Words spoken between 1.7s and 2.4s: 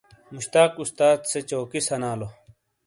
سانالو۔